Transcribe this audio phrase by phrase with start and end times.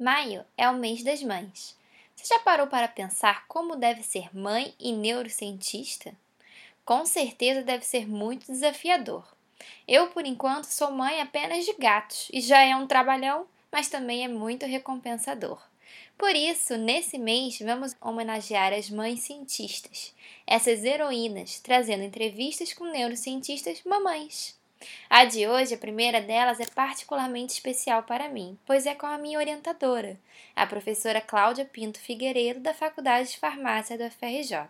[0.00, 1.76] Maio é o mês das mães.
[2.14, 6.14] Você já parou para pensar como deve ser mãe e neurocientista?
[6.84, 9.26] Com certeza deve ser muito desafiador.
[9.88, 14.24] Eu, por enquanto, sou mãe apenas de gatos e já é um trabalhão, mas também
[14.24, 15.60] é muito recompensador.
[16.16, 20.14] Por isso, nesse mês, vamos homenagear as mães cientistas,
[20.46, 24.57] essas heroínas, trazendo entrevistas com neurocientistas mamães.
[25.10, 29.18] A de hoje, a primeira delas, é particularmente especial para mim, pois é com a
[29.18, 30.18] minha orientadora,
[30.54, 34.68] a professora Cláudia Pinto Figueiredo, da Faculdade de Farmácia do FRJ.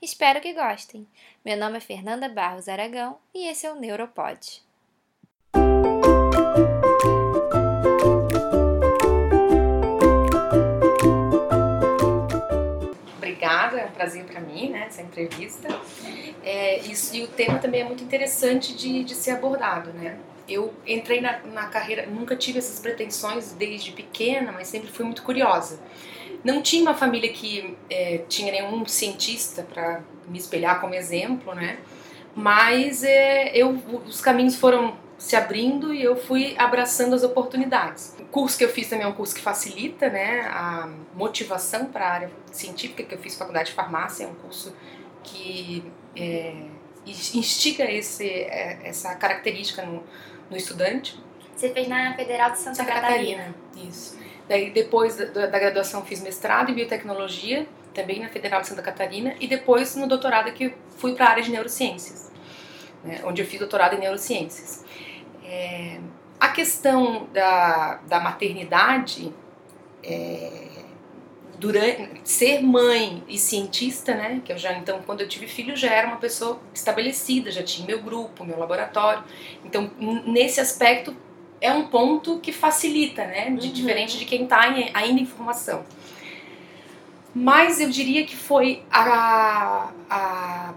[0.00, 1.06] Espero que gostem.
[1.44, 4.65] Meu nome é Fernanda Barros Aragão e esse é o Neuropod.
[13.86, 15.68] Um prazer para mim, né, essa entrevista.
[16.42, 20.18] É, isso, e o tema também é muito interessante de, de ser abordado, né?
[20.48, 25.22] Eu entrei na, na carreira, nunca tive essas pretensões desde pequena, mas sempre fui muito
[25.22, 25.80] curiosa.
[26.44, 31.78] Não tinha uma família que é, tinha nenhum cientista para me espelhar como exemplo, né?
[32.34, 33.70] Mas é, eu,
[34.06, 38.14] os caminhos foram se abrindo e eu fui abraçando as oportunidades.
[38.20, 42.06] O curso que eu fiz também é um curso que facilita né, a motivação para
[42.06, 44.74] a área científica, que eu fiz faculdade de farmácia, é um curso
[45.22, 46.54] que é,
[47.06, 50.02] instiga esse, é, essa característica no,
[50.50, 51.18] no, estudante.
[51.54, 53.54] Você fez na Federal de Santa, Santa Catarina.
[53.74, 53.88] Catarina.
[53.88, 54.18] Isso.
[54.48, 59.34] Daí depois da, da, graduação fiz mestrado em biotecnologia, também na Federal de Santa Catarina,
[59.40, 62.30] e depois no doutorado que fui para a área de neurociências,
[63.02, 64.84] né, onde eu fiz doutorado em neurociências.
[65.46, 66.00] É,
[66.40, 69.32] a questão da, da maternidade
[70.02, 70.66] é,
[71.58, 74.42] durante ser mãe e cientista, né?
[74.44, 77.86] Que eu já então quando eu tive filho já era uma pessoa estabelecida, já tinha
[77.86, 79.24] meu grupo, meu laboratório.
[79.64, 79.90] Então
[80.26, 81.16] nesse aspecto
[81.60, 83.50] é um ponto que facilita, né?
[83.50, 83.72] De, uhum.
[83.72, 85.84] Diferente de quem está ainda em formação.
[87.34, 90.74] Mas eu diria que foi a, a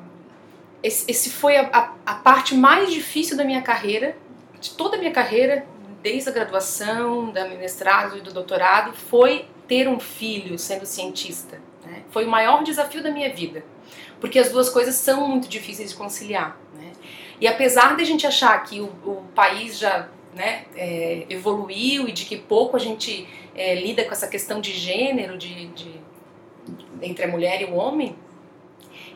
[0.84, 4.18] esse, esse, foi a, a, a parte mais difícil da minha carreira,
[4.60, 5.66] de toda a minha carreira,
[6.02, 11.62] desde a graduação, da mestrado e do doutorado, foi ter um filho sendo cientista.
[11.86, 12.04] Né?
[12.10, 13.64] Foi o maior desafio da minha vida,
[14.20, 16.60] porque as duas coisas são muito difíceis de conciliar.
[16.76, 16.92] Né?
[17.40, 22.12] E apesar de a gente achar que o, o país já né, é, evoluiu e
[22.12, 25.92] de que pouco a gente é, lida com essa questão de gênero, de, de,
[27.02, 28.16] entre a mulher e o homem,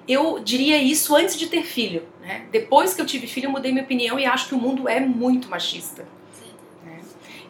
[0.07, 2.03] eu diria isso antes de ter filho.
[2.21, 2.45] Né?
[2.51, 4.99] Depois que eu tive filho, eu mudei minha opinião e acho que o mundo é
[4.99, 6.05] muito machista.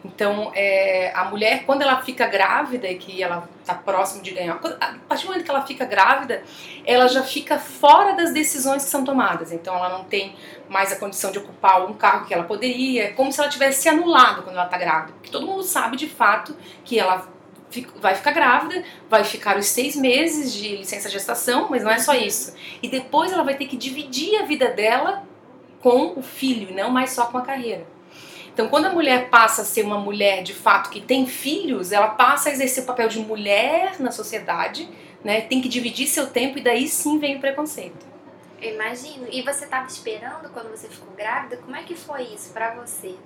[0.04, 4.60] Então, é, a mulher, quando ela fica grávida e que ela está próximo de ganhar,
[4.78, 6.42] a partir do momento que ela fica grávida,
[6.84, 9.50] ela já fica fora das decisões que são tomadas.
[9.50, 10.36] Então, ela não tem
[10.68, 13.82] mais a condição de ocupar um cargo que ela poderia, é como se ela tivesse
[13.82, 15.14] se anulado quando ela está grávida.
[15.14, 16.54] Porque todo mundo sabe de fato
[16.84, 17.26] que ela
[17.96, 22.14] vai ficar grávida, vai ficar os seis meses de licença gestação, mas não é só
[22.14, 22.54] isso.
[22.82, 25.24] E depois ela vai ter que dividir a vida dela
[25.80, 27.86] com o filho, não mais só com a carreira.
[28.52, 32.08] Então, quando a mulher passa a ser uma mulher de fato que tem filhos, ela
[32.08, 34.88] passa a exercer o papel de mulher na sociedade,
[35.24, 35.40] né?
[35.40, 38.06] Tem que dividir seu tempo e daí sim vem o preconceito.
[38.62, 39.26] Eu imagino.
[39.30, 41.56] E você estava esperando quando você ficou grávida?
[41.56, 43.16] Como é que foi isso para você?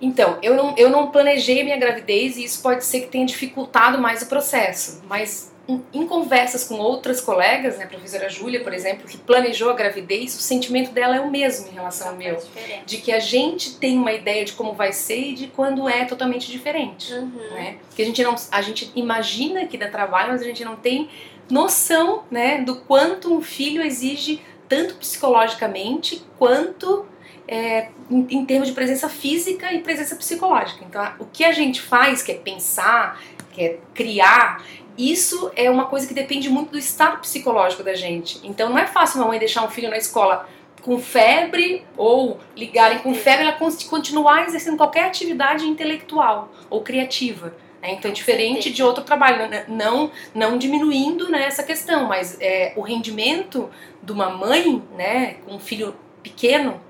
[0.00, 3.26] Então, eu não, eu não planejei a minha gravidez e isso pode ser que tenha
[3.26, 5.02] dificultado mais o processo.
[5.08, 5.50] Mas
[5.92, 10.34] em conversas com outras colegas, né, a professora Júlia, por exemplo, que planejou a gravidez,
[10.34, 12.38] o sentimento dela é o mesmo em relação ao meu.
[12.86, 16.06] De que a gente tem uma ideia de como vai ser e de quando é
[16.06, 17.12] totalmente diferente.
[17.12, 17.50] Uhum.
[17.52, 17.76] Né?
[17.94, 21.10] Que a gente, não, a gente imagina que dá trabalho, mas a gente não tem
[21.50, 27.06] noção né, do quanto um filho exige tanto psicologicamente quanto
[27.48, 30.84] é, em, em termos de presença física e presença psicológica.
[30.84, 33.20] Então, o que a gente faz, que é pensar,
[33.52, 34.62] que é criar,
[34.98, 38.40] isso é uma coisa que depende muito do estado psicológico da gente.
[38.42, 40.48] Então não é fácil uma mãe deixar um filho na escola
[40.82, 47.54] com febre ou ligarem com febre, ela continuar exercendo qualquer atividade intelectual ou criativa.
[47.80, 47.92] Né?
[47.92, 49.64] Então é diferente de outro trabalho, né?
[49.68, 53.70] não, não diminuindo né, essa questão, mas é, o rendimento
[54.02, 56.80] de uma mãe né, com um filho pequeno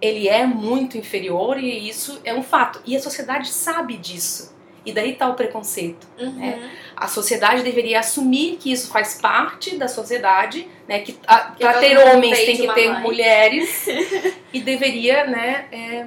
[0.00, 2.80] ele é muito inferior e isso é um fato.
[2.86, 4.58] E a sociedade sabe disso.
[4.84, 6.06] E daí está o preconceito.
[6.18, 6.32] Uhum.
[6.32, 6.70] Né?
[6.96, 11.00] A sociedade deveria assumir que isso faz parte da sociedade, né?
[11.00, 13.02] que para ter homens tem que ter mãe.
[13.02, 13.86] mulheres
[14.52, 16.06] e deveria né, é,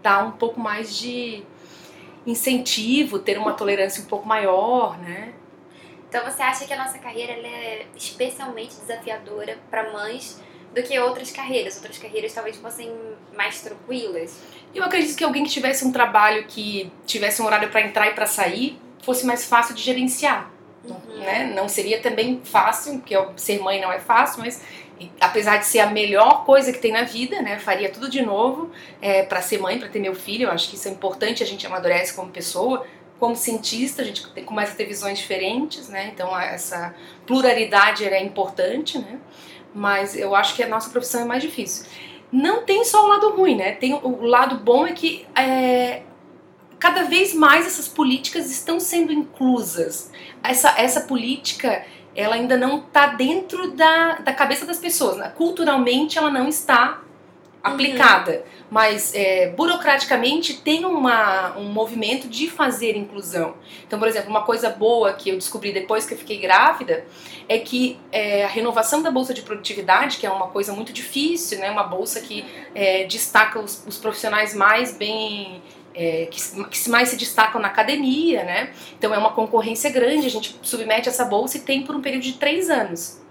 [0.00, 1.42] dar um pouco mais de
[2.24, 5.32] incentivo, ter uma tolerância um pouco maior, né?
[6.08, 10.40] Então você acha que a nossa carreira é especialmente desafiadora para mães
[10.74, 11.76] do que outras carreiras?
[11.76, 12.92] Outras carreiras talvez fossem
[13.36, 14.38] mais tranquilas?
[14.74, 18.14] Eu acredito que alguém que tivesse um trabalho que tivesse um horário para entrar e
[18.14, 20.50] para sair, fosse mais fácil de gerenciar.
[20.84, 21.18] Uhum.
[21.18, 21.52] Né?
[21.54, 24.62] Não seria também fácil, porque ser mãe não é fácil, mas
[25.20, 28.70] apesar de ser a melhor coisa que tem na vida, né, faria tudo de novo
[29.00, 30.44] é, para ser mãe, para ter meu filho.
[30.44, 31.42] Eu acho que isso é importante.
[31.42, 32.86] A gente amadurece como pessoa,
[33.18, 36.10] como cientista, a gente começa a ter visões diferentes, né?
[36.12, 36.94] Então essa
[37.26, 39.18] pluralidade é importante, né?
[39.74, 41.86] Mas eu acho que a nossa profissão é mais difícil.
[42.30, 43.72] Não tem só o lado ruim, né?
[43.72, 46.02] Tem o lado bom é que é,
[46.78, 50.10] cada vez mais essas políticas estão sendo inclusas.
[50.42, 51.84] Essa, essa política
[52.14, 55.16] ela ainda não está dentro da, da cabeça das pessoas.
[55.16, 55.32] Né?
[55.36, 57.02] Culturalmente ela não está
[57.62, 58.64] aplicada, uhum.
[58.70, 63.54] mas é, burocraticamente tem uma, um movimento de fazer inclusão.
[63.86, 67.04] Então, por exemplo, uma coisa boa que eu descobri depois que eu fiquei grávida
[67.48, 71.58] é que é, a renovação da bolsa de produtividade, que é uma coisa muito difícil,
[71.58, 72.44] né, uma bolsa que
[72.74, 75.62] é, destaca os, os profissionais mais bem
[75.94, 78.72] é, que, que mais se destacam na academia, né?
[78.98, 82.22] Então é uma concorrência grande, a gente submete essa bolsa e tem por um período
[82.22, 83.21] de três anos.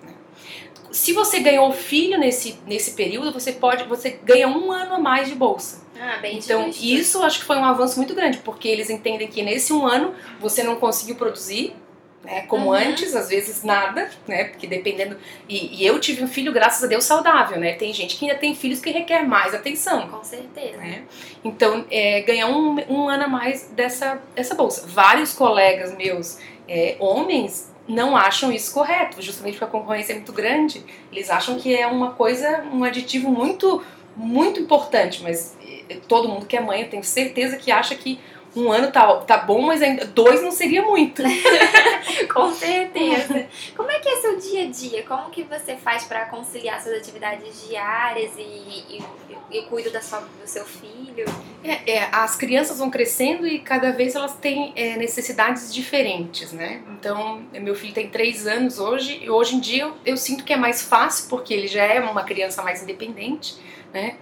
[0.92, 5.30] Se você ganhou filho nesse, nesse período, você pode, você ganha um ano a mais
[5.30, 5.82] de bolsa.
[6.00, 6.84] Ah, bem então justo.
[6.84, 10.16] isso acho que foi um avanço muito grande, porque eles entendem que nesse um ano
[10.40, 11.76] você não conseguiu produzir,
[12.24, 12.42] né?
[12.44, 12.74] Como uhum.
[12.74, 14.46] antes, às vezes nada, né?
[14.46, 15.18] Porque dependendo.
[15.50, 17.74] E, e, eu tive um filho, graças a Deus, saudável, né?
[17.74, 20.08] Tem gente que ainda tem filhos que requer mais atenção.
[20.08, 20.78] Com certeza.
[20.78, 21.04] Né?
[21.44, 24.86] Então, é, ganhar um, um ano a mais dessa, dessa bolsa.
[24.88, 26.38] Vários colegas meus,
[26.68, 30.84] é, homens, não acham isso correto, justamente porque a concorrência é muito grande.
[31.12, 33.84] Eles acham que é uma coisa, um aditivo muito,
[34.16, 35.56] muito importante, mas
[35.90, 38.18] é, todo mundo que é mãe, eu tenho certeza que acha que
[38.56, 41.24] um ano tá, tá bom, mas ainda dois não seria muito.
[42.34, 43.48] Com certeza.
[43.76, 45.04] Como é que é seu dia a dia?
[45.04, 49.04] Como que você faz para conciliar suas atividades diárias e, e,
[49.52, 51.26] e cuido da sua, do seu filho?
[51.64, 56.82] É, é, as crianças vão crescendo e cada vez elas têm é, necessidades diferentes, né?
[56.90, 60.52] Então, meu filho tem três anos hoje e hoje em dia eu, eu sinto que
[60.52, 63.56] é mais fácil porque ele já é uma criança mais independente,
[63.94, 64.18] né?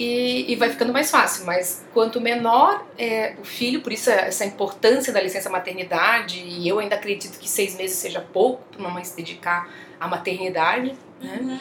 [0.00, 1.44] E, e, vai ficando mais fácil.
[1.44, 6.78] Mas quanto menor é o filho, por isso essa importância da licença maternidade, e eu
[6.78, 9.68] ainda acredito que seis meses seja pouco para uma mãe se dedicar
[10.00, 10.96] à maternidade.
[11.20, 11.38] Né?
[11.42, 11.58] Uhum.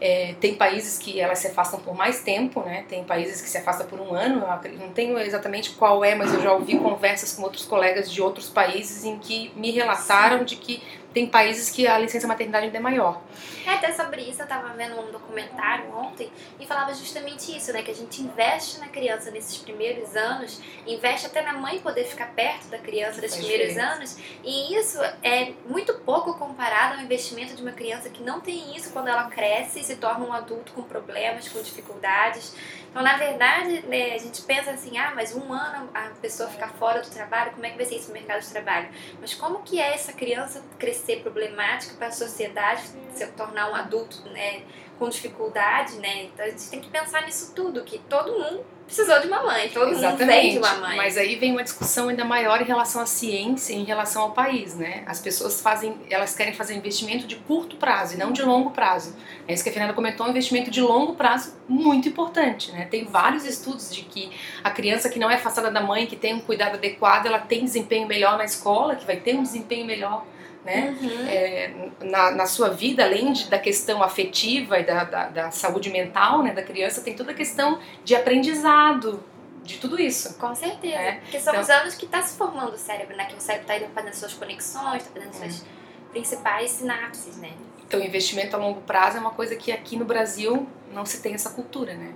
[0.00, 2.84] É, tem países que elas se afastam por mais tempo, né?
[2.88, 4.44] Tem países que se afastam por um ano.
[4.64, 8.20] Eu não tenho exatamente qual é, mas eu já ouvi conversas com outros colegas de
[8.20, 10.80] outros países em que me relataram de que
[11.18, 13.20] tem países que a licença maternidade ainda é maior.
[13.66, 16.30] É, até sobre isso eu tava vendo um documentário ontem
[16.60, 17.82] e falava justamente isso, né?
[17.82, 22.28] Que a gente investe na criança nesses primeiros anos, investe até na mãe poder ficar
[22.28, 27.62] perto da criança nesses primeiros anos, e isso é muito pouco comparado ao investimento de
[27.62, 30.82] uma criança que não tem isso quando ela cresce e se torna um adulto com
[30.82, 32.54] problemas, com dificuldades.
[32.90, 36.68] Então, na verdade, né, a gente pensa assim, ah, mas um ano a pessoa ficar
[36.70, 38.88] fora do trabalho, como é que vai ser isso no mercado de trabalho?
[39.20, 42.82] Mas como que é essa criança crescer problemática para a sociedade,
[43.14, 44.62] se tornar um adulto, né,
[44.98, 46.24] com dificuldade, né?
[46.24, 49.68] Então a gente tem que pensar nisso tudo, que todo mundo precisou de uma mãe,
[49.68, 50.18] todo Exatamente.
[50.18, 50.96] mundo vem de uma mãe.
[50.96, 54.74] Mas aí vem uma discussão ainda maior em relação à ciência, em relação ao país,
[54.74, 55.04] né?
[55.06, 59.14] As pessoas fazem, elas querem fazer investimento de curto prazo e não de longo prazo.
[59.46, 62.86] É isso que a Fernanda comentou, um investimento de longo prazo muito importante, né?
[62.90, 64.32] Tem vários estudos de que
[64.64, 67.64] a criança que não é afastada da mãe, que tem um cuidado adequado, ela tem
[67.64, 70.24] desempenho melhor na escola, que vai ter um desempenho melhor
[70.64, 70.96] né?
[71.00, 71.28] Uhum.
[71.28, 75.90] É, na, na sua vida, além de, da questão afetiva e da, da, da, saúde
[75.90, 79.22] mental né, da criança, tem toda a questão de aprendizado,
[79.62, 80.34] de tudo isso.
[80.38, 80.94] Com certeza.
[80.94, 81.12] É?
[81.16, 83.26] Porque são então, os anos que está se formando o cérebro, né?
[83.26, 86.10] Que o cérebro está fazendo suas conexões, está fazendo suas é.
[86.10, 87.52] principais sinapses, né?
[87.86, 91.34] Então, investimento a longo prazo é uma coisa que aqui no Brasil não se tem
[91.34, 92.12] essa cultura, né?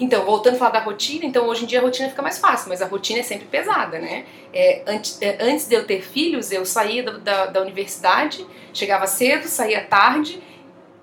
[0.00, 2.68] Então, voltando a falar da rotina, então hoje em dia a rotina fica mais fácil,
[2.68, 4.24] mas a rotina é sempre pesada, né?
[4.52, 9.06] É, antes, é, antes de eu ter filhos, eu saía da, da, da universidade, chegava
[9.08, 10.40] cedo, saía tarde,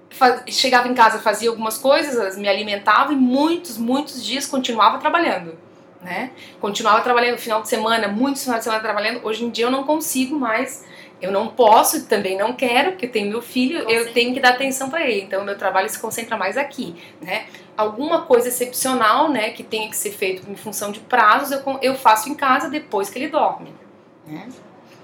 [0.10, 5.58] faz, chegava em casa, fazia algumas coisas, me alimentava e muitos, muitos dias continuava trabalhando.
[6.02, 6.32] Né?
[6.62, 9.22] Continuava trabalhando no final de semana, muitos finais de semana trabalhando.
[9.24, 10.86] Hoje em dia eu não consigo mais
[11.22, 14.14] eu não posso, também não quero, porque tenho meu filho, Com eu certeza.
[14.14, 15.22] tenho que dar atenção para ele.
[15.22, 17.46] Então, meu trabalho se concentra mais aqui, né?
[17.78, 21.96] Alguma coisa excepcional, né, que tenha que ser feito em função de prazos, eu, eu
[21.96, 23.74] faço em casa depois que ele dorme,
[24.26, 24.48] né?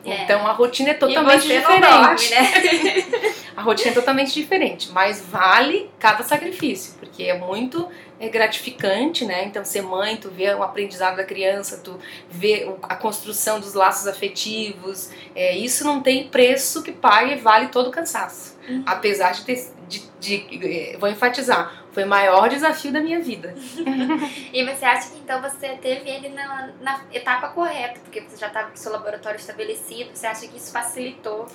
[0.06, 0.24] É.
[0.24, 1.82] Então a rotina é totalmente diferente.
[1.82, 3.34] Dorme, né?
[3.56, 7.88] a rotina é totalmente diferente, mas vale cada sacrifício, porque é muito
[8.20, 9.46] é gratificante, né?
[9.46, 14.06] Então ser mãe, tu vê o aprendizado da criança, tu vê a construção dos laços
[14.06, 18.60] afetivos, é, isso não tem preço que pague, vale todo o cansaço.
[18.70, 18.84] Uhum.
[18.86, 23.54] Apesar de ter, de, de, é, vou enfatizar, Foi o maior desafio da minha vida.
[24.54, 28.48] e você acha que então você teve ele na, na etapa correta, porque você já
[28.48, 31.48] estava com seu laboratório estabelecido, você acha que isso facilitou?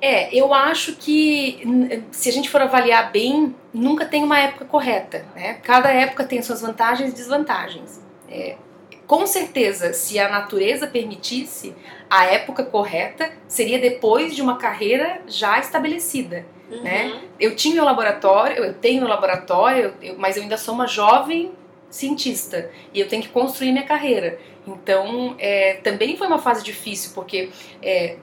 [0.00, 1.62] É, eu acho que
[2.10, 5.24] se a gente for avaliar bem, nunca tem uma época correta.
[5.34, 5.54] Né?
[5.62, 8.02] Cada época tem suas vantagens e desvantagens.
[8.28, 8.56] É,
[9.06, 11.74] com certeza, se a natureza permitisse,
[12.08, 16.46] a época correta seria depois de uma carreira já estabelecida.
[16.70, 16.82] Uhum.
[16.82, 17.20] Né?
[17.38, 21.52] Eu tinha meu laboratório, eu tenho meu laboratório, eu, mas eu ainda sou uma jovem
[21.90, 24.38] cientista e eu tenho que construir minha carreira.
[24.66, 27.50] Então, é, também foi uma fase difícil, porque
[27.82, 28.16] é,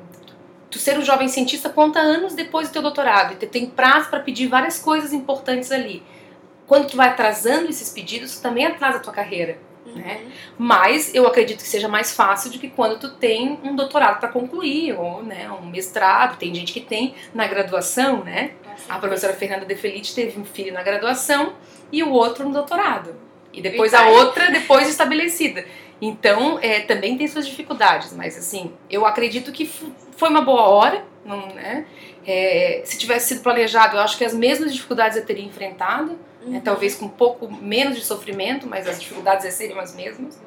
[0.70, 4.10] tu ser um jovem cientista conta anos depois do teu doutorado e tu tem prazo
[4.10, 6.04] para pedir várias coisas importantes ali.
[6.66, 9.58] Quando tu vai atrasando esses pedidos, tu também atrasa a tua carreira.
[9.86, 9.96] Uhum.
[9.96, 10.22] Né?
[10.58, 14.30] Mas eu acredito que seja mais fácil do que quando tu tem um doutorado para
[14.30, 18.52] concluir, ou né, um mestrado, tem gente que tem na graduação, né?
[18.88, 21.54] A professora Fernanda De Felice teve um filho na graduação
[21.92, 23.16] e o outro no doutorado.
[23.54, 25.66] E depois a outra depois estabelecida.
[26.02, 31.06] Então, é, também tem suas dificuldades, mas assim, eu acredito que foi uma boa hora,
[31.24, 31.86] não, né?
[32.26, 36.52] É, se tivesse sido planejado, eu acho que as mesmas dificuldades eu teria enfrentado, uhum.
[36.52, 36.62] né?
[36.64, 40.40] talvez com um pouco menos de sofrimento, mas as dificuldades seriam as mesmas.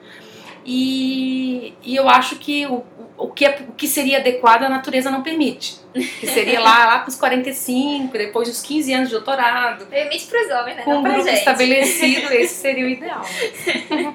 [0.66, 2.82] E, e eu acho que o,
[3.18, 5.78] o, que é, o que seria adequado a natureza não permite.
[5.92, 9.86] Que seria lá, lá com os 45, depois dos 15 anos de doutorado.
[9.86, 10.82] Permite para os homens, né?
[10.82, 11.38] Com um grupo gente.
[11.38, 13.22] estabelecido, esse seria o ideal.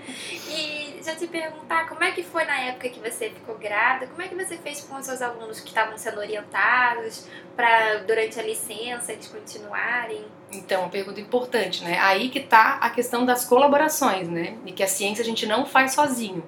[1.09, 4.07] deixa eu te perguntar, como é que foi na época que você ficou grávida?
[4.07, 8.39] Como é que você fez com os seus alunos que estavam sendo orientados para durante
[8.39, 10.25] a licença eles continuarem?
[10.51, 11.99] Então, uma pergunta importante, né?
[11.99, 14.57] Aí que tá a questão das colaborações, né?
[14.65, 16.43] E que a ciência a gente não faz sozinho.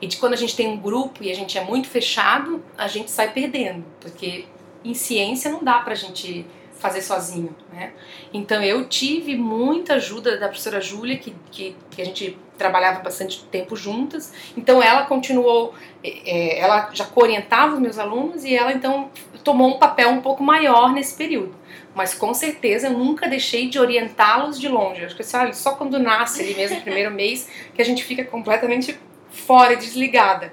[0.00, 2.86] E de quando a gente tem um grupo e a gente é muito fechado, a
[2.86, 4.44] gente sai perdendo, porque
[4.84, 6.46] em ciência não dá pra gente
[6.78, 7.92] fazer sozinho, né?
[8.32, 13.44] Então eu tive muita ajuda da professora Júlia, que, que, que, a gente trabalhava bastante
[13.46, 14.32] tempo juntas.
[14.56, 15.74] Então ela continuou,
[16.04, 19.10] é, ela já orientava os meus alunos e ela então
[19.42, 21.57] tomou um papel um pouco maior nesse período.
[21.98, 25.04] Mas com certeza eu nunca deixei de orientá-los de longe.
[25.04, 28.96] acho que assim, só quando nasce ali mesmo, primeiro mês, que a gente fica completamente
[29.28, 30.52] fora, desligada.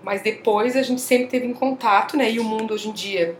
[0.00, 2.30] Mas depois a gente sempre teve em contato, né?
[2.30, 3.36] E o mundo hoje em dia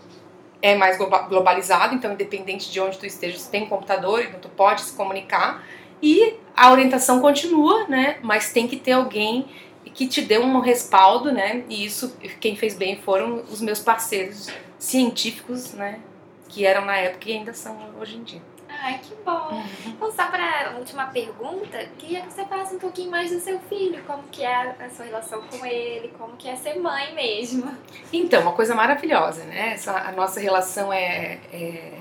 [0.60, 4.92] é mais globalizado, então independente de onde tu esteja, tem computador, então tu pode se
[4.94, 5.64] comunicar
[6.02, 8.16] e a orientação continua, né?
[8.22, 9.46] Mas tem que ter alguém
[9.94, 11.62] que te dê um respaldo, né?
[11.68, 14.48] E isso quem fez bem foram os meus parceiros
[14.80, 16.00] científicos, né?
[16.48, 18.42] Que eram na época e ainda são hoje em dia.
[18.68, 19.62] Ai, que bom.
[19.86, 23.58] Então, só para a última pergunta, queria que você falasse um pouquinho mais do seu
[23.60, 27.72] filho, como que é a sua relação com ele, como que é ser mãe mesmo.
[28.12, 29.72] Então, uma coisa maravilhosa, né?
[29.72, 31.92] Essa, a nossa relação é, é,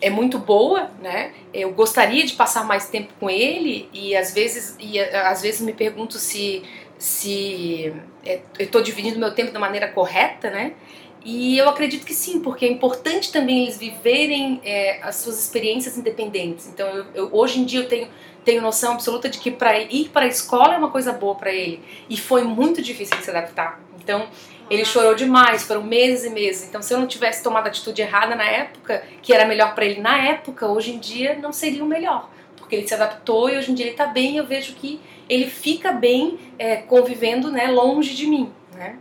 [0.00, 1.32] é, muito boa, né?
[1.52, 5.72] Eu gostaria de passar mais tempo com ele e às vezes, e, às vezes me
[5.72, 6.62] pergunto se,
[6.98, 7.94] se
[8.24, 10.74] é, eu estou dividindo meu tempo da maneira correta, né?
[11.24, 15.98] E eu acredito que sim, porque é importante também eles viverem é, as suas experiências
[15.98, 16.66] independentes.
[16.66, 18.08] Então, eu, eu, hoje em dia eu tenho,
[18.44, 21.52] tenho noção absoluta de que para ir para a escola é uma coisa boa para
[21.52, 21.82] ele.
[22.08, 23.80] E foi muito difícil de se adaptar.
[24.02, 24.28] Então,
[24.70, 26.68] ele chorou demais, foram meses e meses.
[26.68, 29.84] Então, se eu não tivesse tomado a atitude errada na época, que era melhor para
[29.84, 32.30] ele na época, hoje em dia não seria o melhor.
[32.56, 35.46] Porque ele se adaptou e hoje em dia ele está bem eu vejo que ele
[35.46, 38.52] fica bem é, convivendo né, longe de mim.
[38.80, 38.96] Né?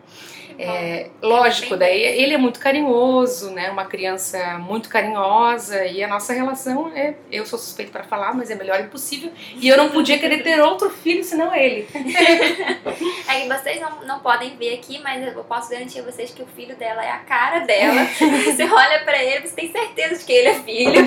[0.59, 3.71] É, lógico, daí ele é muito carinhoso, né?
[3.71, 8.51] Uma criança muito carinhosa e a nossa relação é, eu sou suspeito para falar, mas
[8.51, 9.31] é melhor impossível.
[9.55, 11.87] E eu não podia querer ter outro filho senão ele.
[11.95, 16.43] é que vocês não, não podem ver aqui, mas eu posso garantir a vocês que
[16.43, 18.03] o filho dela é a cara dela.
[18.43, 21.05] você olha para ele, você tem certeza de que ele é filho.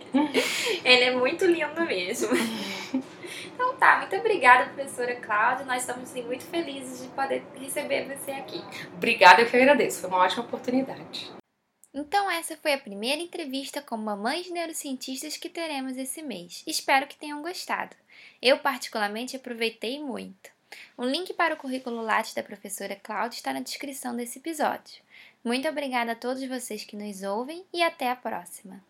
[0.82, 2.30] ele é muito lindo mesmo.
[3.58, 5.66] Então tá, muito obrigada, professora Cláudia.
[5.66, 8.62] Nós estamos assim, muito felizes de poder receber você aqui.
[8.94, 10.00] Obrigada, eu que agradeço.
[10.00, 11.32] Foi uma ótima oportunidade.
[11.92, 16.62] Então essa foi a primeira entrevista com mamães neurocientistas que teremos esse mês.
[16.68, 17.96] Espero que tenham gostado.
[18.40, 20.50] Eu particularmente aproveitei muito.
[20.96, 25.02] Um link para o currículo Lattes da professora Cláudia está na descrição desse episódio.
[25.42, 28.87] Muito obrigada a todos vocês que nos ouvem e até a próxima.